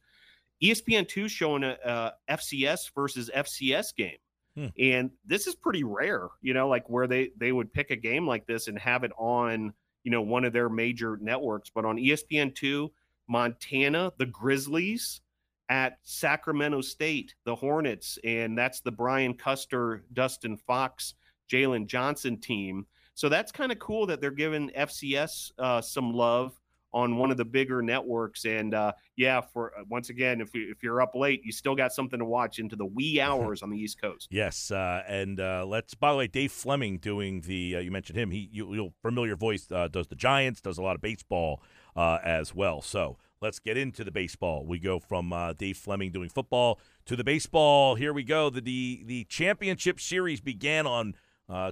[0.62, 4.17] ESPN two showing a, a FCS versus FCS game,
[4.58, 4.67] hmm.
[4.80, 6.28] and this is pretty rare.
[6.41, 9.12] You know, like where they they would pick a game like this and have it
[9.17, 9.74] on
[10.08, 11.70] you know, one of their major networks.
[11.70, 12.88] But on ESPN2,
[13.28, 15.20] Montana, the Grizzlies
[15.67, 21.15] at Sacramento State, the Hornets, and that's the Brian Custer, Dustin Fox,
[21.52, 22.86] Jalen Johnson team.
[23.15, 26.58] So that's kind of cool that they're giving FCS uh, some love
[26.93, 28.45] on one of the bigger networks.
[28.45, 31.91] And uh, yeah, for uh, once again, if if you're up late, you still got
[31.91, 34.28] something to watch into the wee hours on the East Coast.
[34.32, 35.93] Yes, uh, and uh, let's.
[35.93, 37.78] By the way, Dave Flemming doing the.
[37.78, 38.32] Uh, you mentioned him.
[38.32, 41.62] He you, will familiar voice uh, does the Giants, does a lot of baseball
[41.95, 42.80] as well.
[42.80, 44.65] So let's get into the baseball.
[44.67, 47.95] We go from Dave Flemming doing football to the baseball.
[47.95, 48.50] Here we go.
[48.52, 51.15] The the, the championship series began on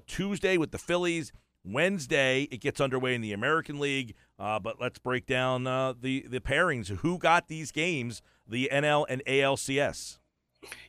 [0.08, 1.32] Tuesday with the Phillies.
[1.66, 4.16] Wednesday, it gets underway in the American League.
[4.38, 6.88] Uh, but let's break down uh, the the pairings.
[6.88, 8.22] Who got these games?
[8.48, 10.20] The NL and ALCS.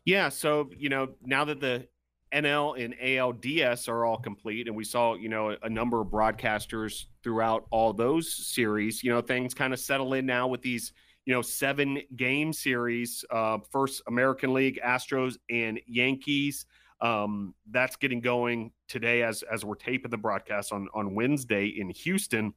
[0.04, 1.86] Yeah, so you know now that the
[2.32, 6.08] NL and ALDS are all complete, and we saw you know a, a number of
[6.08, 9.04] broadcasters throughout all those series.
[9.04, 10.92] You know things kind of settle in now with these
[11.24, 13.24] you know seven game series.
[13.30, 16.66] Uh, first American League, Astros and Yankees.
[17.00, 21.90] Um, that's getting going today as as we're taping the broadcast on on Wednesday in
[21.90, 22.54] Houston.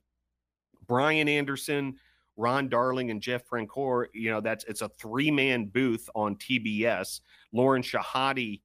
[0.90, 1.96] Brian Anderson,
[2.36, 7.22] Ron Darling and Jeff Francoeur, you know, that's it's a three man booth on TBS.
[7.54, 8.62] Lauren Shehadi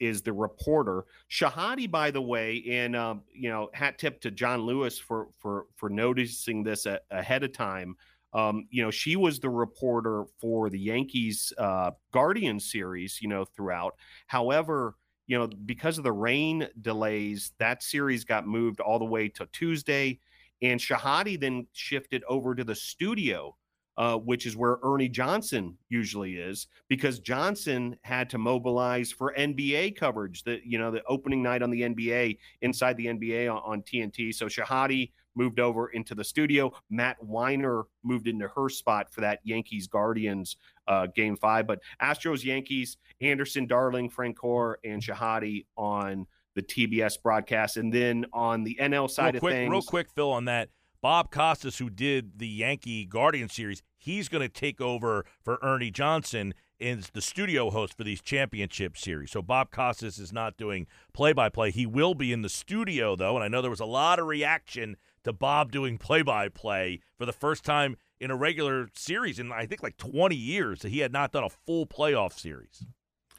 [0.00, 1.04] is the reporter.
[1.30, 5.66] Shehadi, by the way, and um, you know, hat tip to John Lewis for for
[5.76, 7.96] for noticing this a, ahead of time.
[8.32, 13.20] Um, you know, she was the reporter for the Yankees uh, Guardian series.
[13.20, 13.94] You know, throughout.
[14.26, 14.94] However,
[15.26, 19.46] you know, because of the rain delays, that series got moved all the way to
[19.52, 20.20] Tuesday.
[20.62, 23.56] And Shehadi then shifted over to the studio,
[23.96, 29.96] uh, which is where Ernie Johnson usually is, because Johnson had to mobilize for NBA
[29.96, 30.44] coverage.
[30.44, 34.34] The you know the opening night on the NBA inside the NBA on, on TNT.
[34.34, 36.72] So Shehadi moved over into the studio.
[36.90, 40.56] Matt Winer moved into her spot for that Yankees Guardians
[40.88, 41.66] uh, game five.
[41.66, 47.76] But Astros Yankees, Anderson, Darling, Francoeur, and Shehadi on the TBS broadcast.
[47.76, 49.70] And then on the NL side real quick, of things.
[49.70, 50.70] Real quick, Phil, on that.
[51.00, 55.90] Bob Costas, who did the Yankee Guardian series, he's going to take over for Ernie
[55.92, 59.30] Johnson as the studio host for these championship series.
[59.30, 61.70] So Bob Costas is not doing play by play.
[61.70, 63.36] He will be in the studio, though.
[63.36, 67.00] And I know there was a lot of reaction to Bob doing play by play
[67.16, 70.80] for the first time in a regular series in, I think, like 20 years.
[70.80, 72.84] That he had not done a full playoff series.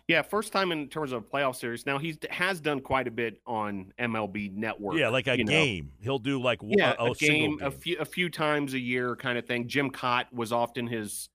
[0.08, 1.86] Yeah, first time in terms of a playoff series.
[1.86, 4.98] Now he has done quite a bit on MLB Network.
[4.98, 5.86] Yeah, like a game.
[5.86, 5.91] Know.
[6.00, 8.80] He'll do like yeah, a, a, a game, game, a few a few times a
[8.80, 9.67] year, kind of thing.
[9.67, 11.28] Jim Kaat was often his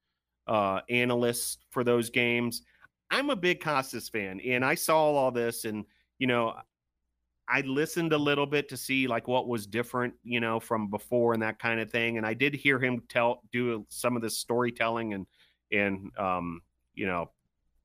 [0.47, 2.63] uh, analyst for those games.
[3.11, 5.85] I'm a big Costas fan, and I saw all this, and
[6.19, 6.55] you know,
[7.47, 11.35] I listened a little bit to see like what was different, you know, from before
[11.35, 12.17] and that kind of thing.
[12.17, 15.27] And I did hear him tell do some of this storytelling and
[15.71, 16.63] and um,
[16.95, 17.31] you know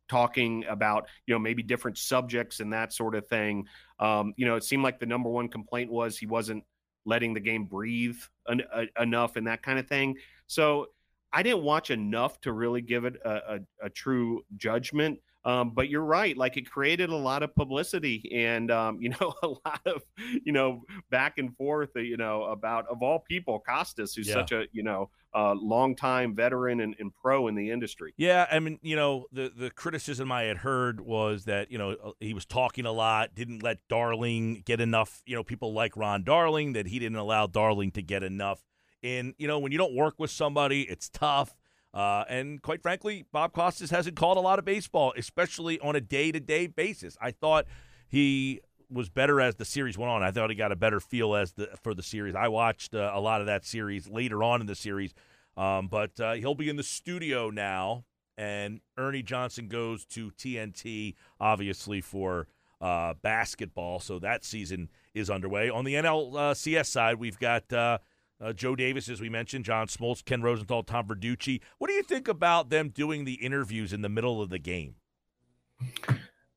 [0.08, 3.66] talking about you know maybe different subjects and that sort of thing.
[4.00, 6.64] Um, you know, it seemed like the number one complaint was he wasn't
[7.06, 8.18] letting the game breathe
[8.50, 10.16] en- a- enough and that kind of thing.
[10.46, 10.88] So
[11.32, 15.20] I didn't watch enough to really give it a, a, a true judgment.
[15.46, 16.36] Um, but you're right.
[16.36, 20.04] Like it created a lot of publicity and, um, you know, a lot of,
[20.44, 24.34] you know, back and forth, uh, you know, about of all people, Costas, who's yeah.
[24.34, 28.12] such a, you know, uh, longtime veteran and, and, pro in the industry.
[28.18, 28.48] Yeah.
[28.52, 32.12] I mean, you know, the, the criticism I had heard was that, you know, uh,
[32.20, 36.24] he was talking a lot, didn't let Darling get enough, you know, people like Ron
[36.24, 38.64] Darling, that he didn't allow Darling to get enough.
[39.04, 41.56] And, you know, when you don't work with somebody, it's tough.
[41.94, 46.02] Uh, and quite frankly, Bob Costas hasn't called a lot of baseball, especially on a
[46.02, 47.16] day to day basis.
[47.22, 47.66] I thought
[48.08, 50.24] he was better as the series went on.
[50.24, 52.36] I thought he got a better feel as the for the series.
[52.36, 55.14] I watched uh, a lot of that series later on in the series,
[55.56, 58.06] um, but uh, he'll be in the studio now.
[58.38, 62.48] And Ernie Johnson goes to TNT, obviously for
[62.80, 64.00] uh, basketball.
[64.00, 65.70] So that season is underway.
[65.70, 67.98] On the NLCS side, we've got uh,
[68.40, 71.62] uh, Joe Davis, as we mentioned, John Smoltz, Ken Rosenthal, Tom Verducci.
[71.80, 74.96] What do you think about them doing the interviews in the middle of the game?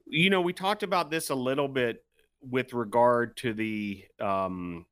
[0.07, 2.05] You know, we talked about this a little bit
[2.43, 4.87] with regard to the um,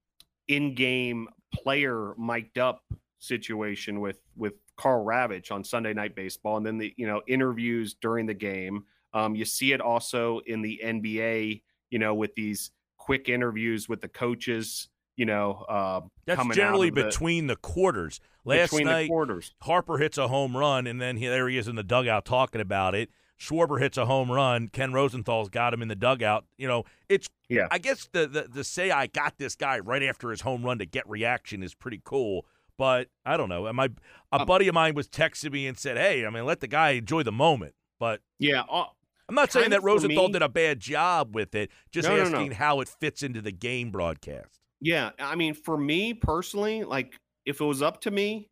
[0.48, 2.82] in-game player mic'd up
[3.18, 7.94] situation with with Karl Ravech on Sunday Night Baseball, and then the you know interviews
[8.00, 8.84] during the game.
[9.14, 14.02] Um, you see it also in the NBA, you know, with these quick interviews with
[14.02, 18.20] the coaches you know, uh, that's generally between the, the quarters.
[18.44, 19.52] Last night, quarters.
[19.60, 22.60] Harper hits a home run, and then he, there he is in the dugout talking
[22.60, 23.10] about it.
[23.38, 24.68] Schwarber hits a home run.
[24.68, 26.44] Ken Rosenthal's got him in the dugout.
[26.56, 27.68] You know, it's yeah.
[27.70, 30.78] I guess the, the the say I got this guy right after his home run
[30.78, 32.46] to get reaction is pretty cool.
[32.76, 33.72] But I don't know.
[33.72, 33.88] My
[34.32, 36.68] a um, buddy of mine was texting me and said, "Hey, I mean, let the
[36.68, 38.84] guy enjoy the moment." But yeah, uh,
[39.28, 41.70] I'm not saying that Rosenthal me, did a bad job with it.
[41.92, 42.54] Just no, asking no, no.
[42.54, 44.60] how it fits into the game broadcast.
[44.80, 48.48] Yeah, I mean, for me personally, like if it was up to me,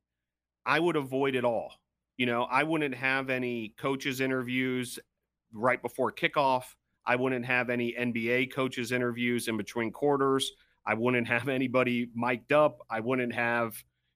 [0.65, 1.73] I would avoid it all.
[2.17, 4.99] You know, I wouldn't have any coaches interviews
[5.53, 6.65] right before kickoff.
[7.07, 10.53] I wouldn't have any NBA coaches interviews in between quarters.
[10.87, 12.79] I wouldn't have anybody mic'd up.
[12.91, 13.75] I wouldn't have,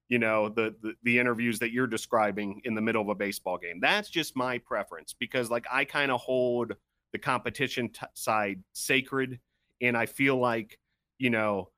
[0.09, 3.59] you know, the, the, the interviews that you're describing in the middle of a baseball
[3.59, 3.81] game.
[3.81, 6.73] That's just my preference because like I kind of hold
[7.13, 9.41] the competition t- side sacred
[9.81, 10.79] and I feel like,
[11.19, 11.71] you know,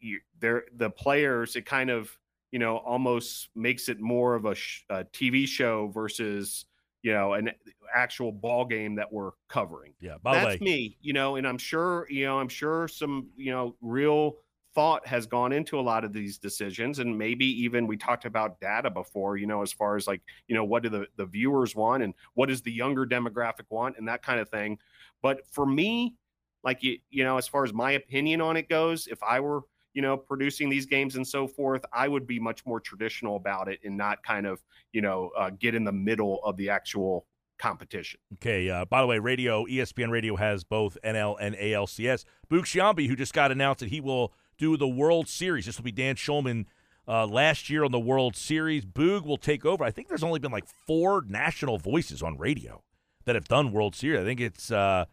[0.00, 1.56] you, they're the players.
[1.56, 2.10] It kind of
[2.50, 6.66] you know almost makes it more of a, sh- a TV show versus
[7.02, 7.50] you know an
[7.94, 9.94] actual ball game that we're covering.
[10.00, 10.96] Yeah, that's me.
[11.00, 14.36] You know, and I'm sure you know I'm sure some you know real
[14.74, 18.60] thought has gone into a lot of these decisions and maybe even we talked about
[18.60, 21.74] data before you know as far as like you know what do the, the viewers
[21.74, 24.78] want and what does the younger demographic want and that kind of thing
[25.22, 26.14] but for me
[26.62, 29.62] like you you know as far as my opinion on it goes if i were
[29.94, 33.68] you know, producing these games and so forth, I would be much more traditional about
[33.68, 34.62] it and not kind of,
[34.92, 37.26] you know, uh, get in the middle of the actual
[37.58, 38.18] competition.
[38.34, 38.70] Okay.
[38.70, 42.24] Uh, by the way, radio ESPN Radio has both NL and ALCS.
[42.50, 45.66] Boog Sciambi, who just got announced that he will do the World Series.
[45.66, 46.66] This will be Dan Shulman
[47.06, 48.84] uh, last year on the World Series.
[48.84, 49.84] Boog will take over.
[49.84, 52.82] I think there's only been like four national voices on radio
[53.24, 54.20] that have done World Series.
[54.20, 55.04] I think it's uh,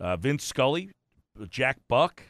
[0.00, 0.90] uh, Vince Scully,
[1.48, 2.22] Jack Buck,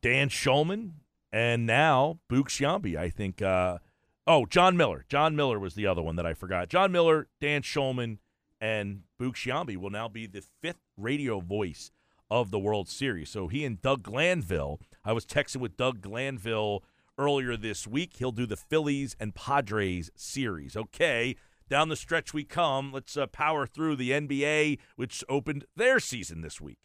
[0.00, 0.92] Dan Shulman,
[1.32, 2.96] and now Boog Sciambi.
[2.96, 3.42] I think.
[3.42, 3.78] Uh,
[4.26, 5.04] oh, Jon Miller.
[5.08, 6.68] Jon Miller was the other one that I forgot.
[6.68, 8.18] Jon Miller, Dan Shulman,
[8.60, 11.90] and Boog Sciambi will now be the fifth radio voice
[12.30, 13.30] of the World Series.
[13.30, 14.80] So he and Doug Glanville.
[15.04, 16.82] I was texting with Doug Glanville
[17.18, 18.14] earlier this week.
[18.16, 20.76] He'll do the Phillies and Padres series.
[20.76, 21.36] Okay,
[21.68, 22.92] down the stretch we come.
[22.92, 26.78] Let's uh, power through the NBA, which opened their season this week.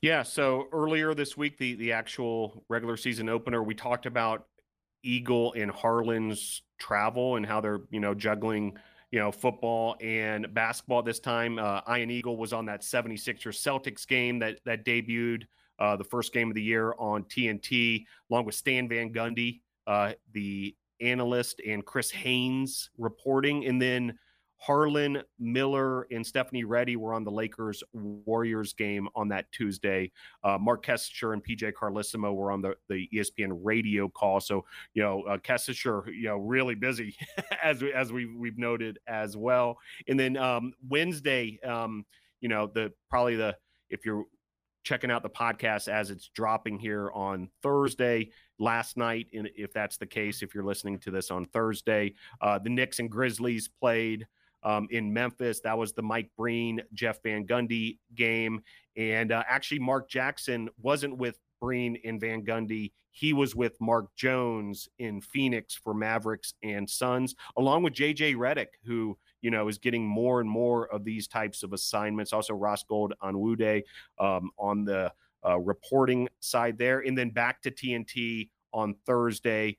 [0.00, 0.22] Yeah.
[0.22, 4.46] So earlier this week, the the actual regular season opener, we talked about
[5.02, 8.76] Eagle and Harlan's travel and how they're you know juggling
[9.10, 11.58] you know football and basketball this time.
[11.58, 15.44] Uh, Ian Eagle was on that 76ers Celtics game that that debuted
[15.78, 20.12] uh, the first game of the year on TNT, along with Stan Van Gundy, uh,
[20.32, 23.66] the analyst, and Chris Haynes reporting.
[23.66, 24.18] And then
[24.58, 30.10] Harlan Miller and Stephanie Ready were on the Lakers Warriors game on that Tuesday.
[30.42, 34.40] Uh, Marc Kestecher and PJ Carlesimo were on the, the ESPN radio call.
[34.40, 37.16] So, you know, uh, Kestecher, you know, really busy
[37.62, 39.78] as we, as we we've noted as well.
[40.08, 42.04] And then um, Wednesday, um,
[42.40, 43.56] you know, the probably the
[43.90, 44.24] if you're
[44.84, 48.30] checking out the podcast as it's dropping here on Thursday.
[48.58, 52.58] Last night, And if that's the case, if you're listening to this on Thursday, uh,
[52.58, 54.26] the Knicks and Grizzlies played
[54.62, 55.60] um, in Memphis.
[55.60, 58.62] That was the Mike Breen, Jeff Van Gundy game.
[58.96, 62.92] And uh, actually, Mark Jackson wasn't with Breen in Van Gundy.
[63.10, 68.68] He was with Mark Jones in Phoenix for Mavericks and Suns, along with JJ Redick,
[68.84, 72.32] who you know, is getting more and more of these types of assignments.
[72.32, 73.82] Also, Roz Gold-Onwude
[74.18, 75.12] um, on the
[75.46, 77.00] uh, reporting side there.
[77.00, 79.78] And then back to TNT on Thursday.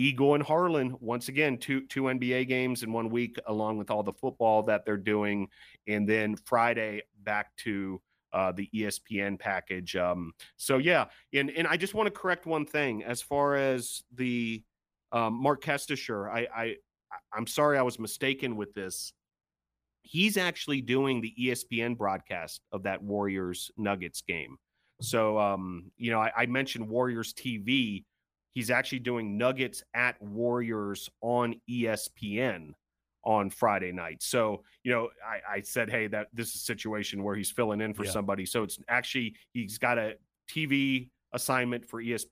[0.00, 4.02] Eagle and Harlan, once again, two two NBA games in one week, along with all
[4.02, 5.48] the football that they're doing.
[5.86, 8.00] And then Friday back to
[8.32, 9.96] uh, the ESPN package.
[9.96, 14.02] Um, so yeah, and and I just want to correct one thing as far as
[14.14, 14.62] the
[15.12, 16.32] um, Marc Kestecher.
[16.32, 16.76] I, I
[17.30, 19.12] I'm sorry I was mistaken with this.
[20.00, 24.56] He's actually doing the ESPN broadcast of that Warriors Nuggets game.
[25.02, 28.04] So, um, you know, I, I mentioned Warriors TV.
[28.52, 32.74] He's actually doing Nuggets at Warriors on ESPN
[33.24, 34.22] on Friday night.
[34.22, 37.80] So, you know, I, I, said, hey, that this is a situation where he's filling
[37.80, 38.10] in for yeah.
[38.10, 38.46] somebody.
[38.46, 40.14] So it's actually he's got a
[40.50, 42.24] TV assignment for ESPN.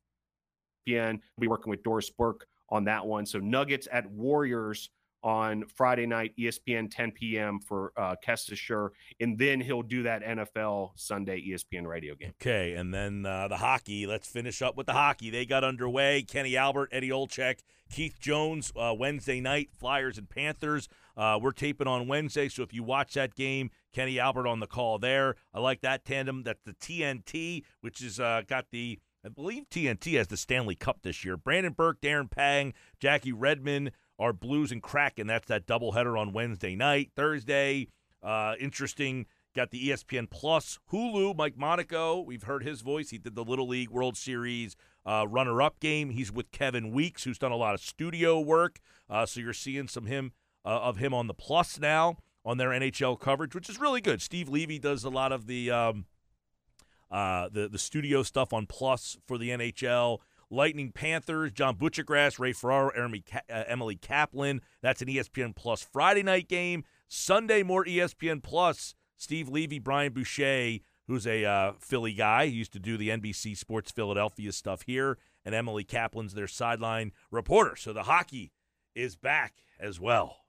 [0.86, 3.26] We'll be working with Doris Burke on that one.
[3.26, 4.90] So Nuggets at Warriors
[5.22, 7.60] on Friday night, ESPN 10 p.m.
[7.60, 8.90] for uh, Kestecher,
[9.20, 12.32] and then he'll do that NFL Sunday ESPN radio game.
[12.40, 14.06] Okay, and then uh, the hockey.
[14.06, 15.30] Let's finish up with the hockey.
[15.30, 16.22] They got underway.
[16.22, 17.60] Kenny Albert, Eddie Olczyk,
[17.90, 19.70] Keith Jones uh, Wednesday night.
[19.78, 20.88] Flyers and Panthers.
[21.16, 24.68] Uh, we're taping on Wednesday, so if you watch that game, Kenny Albert on the
[24.68, 25.34] call there.
[25.52, 26.44] I like that tandem.
[26.44, 31.00] That's the TNT, which has uh, got the I believe TNT has the Stanley Cup
[31.02, 31.36] this year.
[31.36, 35.26] Brendan Burke, Darren Pang, Jackie Redmond are Blues and Kraken.
[35.26, 37.10] That's that doubleheader on Wednesday night.
[37.14, 37.88] Thursday,
[38.22, 39.26] uh, interesting.
[39.56, 41.36] Got the ESPN Plus Hulu.
[41.36, 43.10] Mike Monaco, we've heard his voice.
[43.10, 46.10] He did the Little League World Series uh, runner-up game.
[46.10, 48.78] He's with Kevin Weeks, who's done a lot of studio work.
[49.08, 50.32] Uh, so you're seeing some him
[50.64, 54.20] uh, of him on the Plus now on their NHL coverage, which is really good.
[54.20, 55.70] Steve Levy does a lot of the.
[55.70, 56.06] Um,
[57.10, 60.18] uh, the the studio stuff on Plus for the NHL.
[60.50, 64.60] Lightning Panthers, John Buccigross, Ray Ferraro, Emily, uh, Emily Kaplan.
[64.82, 66.84] That's an ESPN Plus Friday night game.
[67.06, 68.94] Sunday, more ESPN Plus.
[69.16, 72.46] Steve Levy, Brian Boucher, who's a uh, Philly guy.
[72.46, 75.18] He used to do the NBC Sports Philadelphia stuff here.
[75.44, 77.74] And Emily Kaplan's their sideline reporter.
[77.76, 78.52] So the hockey
[78.94, 80.44] is back as well.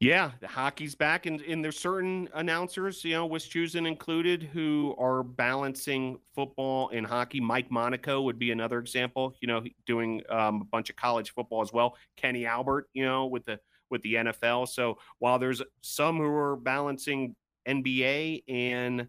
[0.00, 5.24] Yeah, the hockey's back, and, and there's certain announcers, you know, Wischusen included, who are
[5.24, 7.40] balancing football and hockey.
[7.40, 11.62] Mike Monaco would be another example, you know, doing um, a bunch of college football
[11.62, 11.96] as well.
[12.16, 13.58] Kenny Albert, you know, with the
[13.90, 14.68] with the NFL.
[14.68, 17.34] So while there's some who are balancing
[17.66, 19.08] NBA and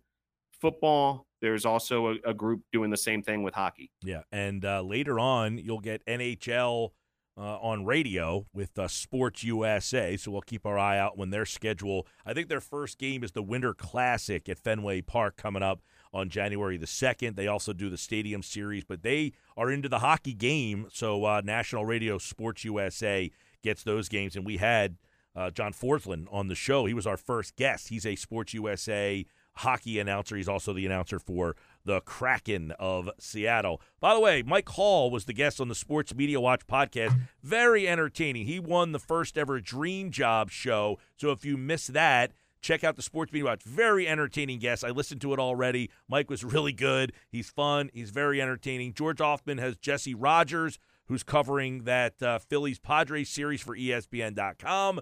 [0.59, 3.91] football, there's also a, a group doing the same thing with hockey.
[4.01, 6.91] Yeah, and uh, later on, you'll get NHL
[7.39, 10.17] uh, on radio with uh, Sports USA.
[10.17, 12.05] So we'll keep our eye out when their schedule.
[12.25, 15.81] I think their first game is the Winter Classic at Fenway Park coming up
[16.13, 17.35] on January the 2nd.
[17.35, 20.87] They also do the Stadium Series, but they are into the hockey game.
[20.91, 23.31] So uh, National Radio Sports USA
[23.63, 24.35] gets those games.
[24.35, 24.97] And we had
[25.35, 26.85] uh, John Forslund on the show.
[26.85, 27.87] He was our first guest.
[27.87, 30.35] He's a Sports USA hockey announcer.
[30.35, 33.81] He's also the announcer for the Kraken of Seattle.
[33.99, 37.17] By the way, Mike Hall was the guest on the Sports Media Watch podcast.
[37.43, 38.45] Very entertaining.
[38.45, 40.99] He won the first ever Dream Job show.
[41.17, 43.63] So if you missed that, check out the Sports Media Watch.
[43.63, 44.83] Very entertaining guest.
[44.83, 45.89] I listened to it already.
[46.07, 47.13] Mike was really good.
[47.31, 47.89] He's fun.
[47.93, 48.93] He's very entertaining.
[48.93, 55.01] George Hoffman has Jesse Rogers, who's covering that uh, Phillies Padres series for ESPN.com.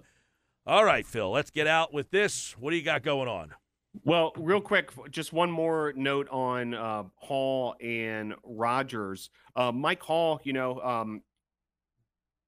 [0.66, 2.54] All right, Phil, let's get out with this.
[2.58, 3.54] What do you got going on?
[4.04, 9.30] Well, real quick, just one more note on uh, Hall and Rogers.
[9.56, 11.22] Uh, Mike Hall, you know, um,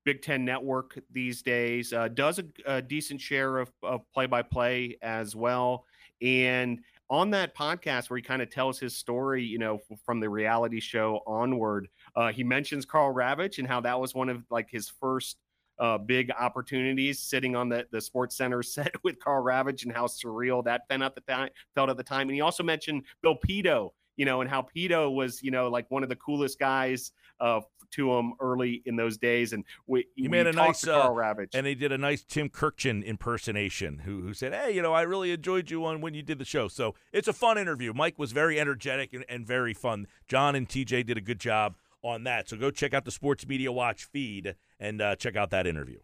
[0.05, 5.37] Big Ten Network these days uh, does a, a, decent share of, of play-by-play as
[5.37, 5.85] well,
[6.23, 6.81] and
[7.11, 10.79] on that podcast where he kind of tells his story, you know, from the reality
[10.79, 14.89] show onward, uh, he mentions Karl Ravech and how that was one of like his
[14.89, 15.37] first
[15.81, 20.07] uh, big opportunities sitting on the, the Sports Center set with Karl Ravech and how
[20.07, 21.49] surreal that felt at the time.
[21.75, 25.13] Felt at the time, and he also mentioned Bill Pidto, you know, and how Pidto
[25.13, 27.61] was, you know, like one of the coolest guys uh,
[27.93, 29.53] to him early in those days.
[29.53, 32.51] And we he made a nice uh, Karl Ravech, and he did a nice Tim
[32.51, 36.23] Kurkjian impersonation, who who said, "Hey, you know, I really enjoyed you on when you
[36.23, 37.93] did the show." So it's a fun interview.
[37.95, 40.07] Mike was very energetic and, and very fun.
[40.29, 42.49] John and TJ did a good job on that.
[42.49, 45.99] So go check out the Sports Media Watch feed and uh, check out that interview.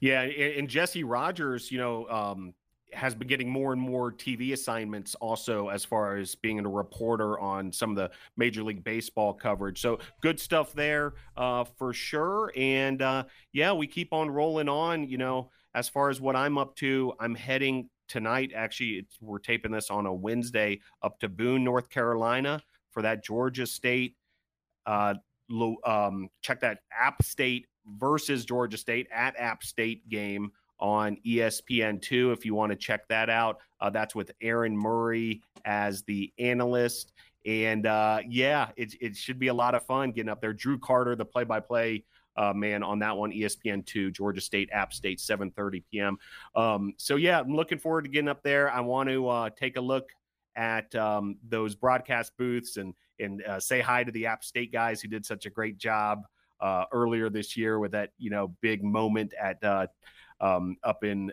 [0.00, 2.54] Yeah, and Jesse Rogers, you know, um,
[2.92, 7.38] has been getting more and more TV assignments also as far as being a reporter
[7.38, 9.80] on some of the Major League Baseball coverage.
[9.80, 12.52] So good stuff there uh, for sure.
[12.56, 15.06] And uh, yeah, we keep on rolling on.
[15.06, 18.52] You know, as far as what I'm up to, I'm heading tonight.
[18.54, 23.66] Actually, we're taping this on a Wednesday up to Boone, North Carolina for that Georgia
[23.66, 24.16] State.
[24.86, 25.14] Uh,
[25.84, 27.66] um, check that App State
[27.98, 33.28] versus Georgia State at App State game on ESPN2 if you want to check that
[33.28, 33.58] out.
[33.80, 37.12] Uh, that's with Aaron Murray as the analyst.
[37.46, 40.52] And uh, yeah, it, it should be a lot of fun getting up there.
[40.52, 42.04] Drew Carter, the play by play
[42.54, 46.18] man on that one, ESPN2, Georgia State, App State, 7.30 p.m.
[46.54, 48.70] Um, so yeah, I'm looking forward to getting up there.
[48.70, 50.08] I want to uh, take a look
[50.56, 55.00] at um, those broadcast booths and and uh, say hi to the App State guys
[55.00, 56.24] who did such a great job
[56.60, 59.86] uh, earlier this year with that you know big moment at uh,
[60.40, 61.32] um, up in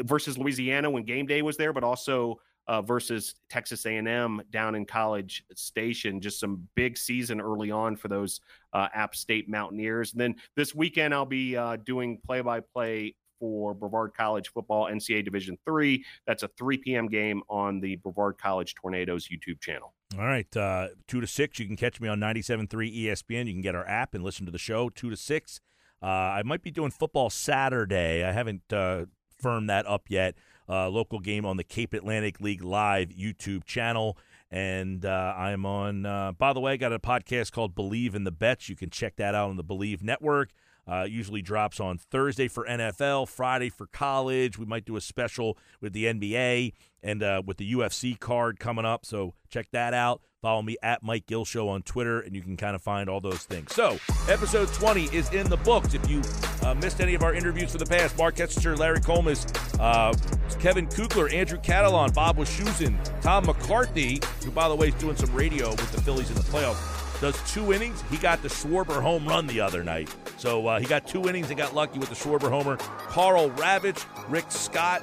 [0.00, 4.86] versus Louisiana when game day was there, but also uh, versus Texas A&M down in
[4.86, 6.20] College Station.
[6.20, 8.40] Just some big season early on for those
[8.72, 10.12] uh, App State Mountaineers.
[10.12, 13.14] And then this weekend I'll be uh, doing play-by-play
[13.44, 16.02] for Brevard College football NCAA Division three.
[16.26, 17.08] That's a 3 p.m.
[17.08, 19.92] game on the Brevard College Tornadoes YouTube channel.
[20.18, 21.58] All right, uh, two to six.
[21.58, 23.46] You can catch me on 97.3 ESPN.
[23.46, 25.60] You can get our app and listen to the show two to six.
[26.02, 28.24] Uh, I might be doing football Saturday.
[28.24, 29.04] I haven't uh,
[29.38, 30.36] firmed that up yet.
[30.66, 34.16] Uh, local game on the Cape Atlantic League Live YouTube channel.
[34.50, 38.24] And uh, I'm on, uh, by the way, I got a podcast called Believe in
[38.24, 38.70] the Bets.
[38.70, 40.50] You can check that out on the Believe Network.
[40.86, 44.58] Uh, usually drops on Thursday for NFL, Friday for college.
[44.58, 46.72] We might do a special with the NBA
[47.02, 49.06] and uh, with the UFC card coming up.
[49.06, 50.20] So check that out.
[50.42, 53.18] Follow me at Mike Gill Show on Twitter, and you can kind of find all
[53.18, 53.74] those things.
[53.74, 55.94] So, episode 20 is in the books.
[55.94, 56.20] If you
[56.62, 59.46] uh, missed any of our interviews for the past, Marc Kestecher, Larry Collmus,
[59.80, 60.12] uh,
[60.58, 65.32] Kevin Kugler, Andrew Catalon, Bob Wischusen, Tom McCarthy, who, by the way, is doing some
[65.32, 68.02] radio with the Phillies in the playoffs does two innings.
[68.10, 70.14] He got the Schwarber home run the other night.
[70.36, 72.76] So uh, he got two innings and got lucky with the Schwarber homer.
[72.76, 75.02] Karl Ravech, Rick Scott,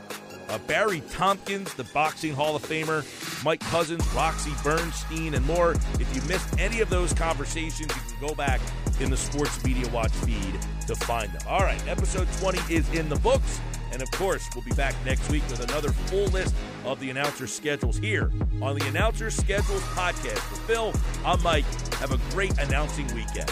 [0.50, 3.06] uh, Barry Tompkins, the boxing Hall of Famer,
[3.44, 5.72] Mike Couzens, Roxy Bernstein, and more.
[6.00, 8.60] If you missed any of those conversations, you can go back
[9.00, 11.42] in the Sports Media Watch feed to find them.
[11.48, 13.60] All right, episode 20 is in the books.
[13.92, 17.48] And of course, we'll be back next week with another full list of the announcer
[17.48, 18.32] schedules here
[18.62, 20.40] on the Announcer Schedules podcast.
[20.40, 20.94] For Phil,
[21.26, 21.66] I'm Mike.
[21.96, 23.52] Have a great announcing weekend.